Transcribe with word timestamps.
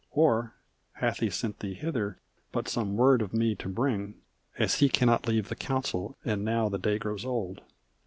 Or 0.13 0.55
hath 0.93 1.19
he 1.19 1.29
sent 1.29 1.59
thee 1.59 1.75
hither 1.75 2.17
but 2.51 2.67
some 2.67 2.97
word 2.97 3.21
of 3.21 3.35
me 3.35 3.53
to 3.53 3.69
bring 3.69 4.15
As 4.57 4.79
he 4.79 4.89
cannot 4.89 5.27
leave 5.27 5.47
the 5.49 5.55
council, 5.55 6.17
and 6.25 6.43
now 6.43 6.69
the 6.69 6.79
day 6.79 6.97
grows 6.97 7.23
old?" 7.23 7.61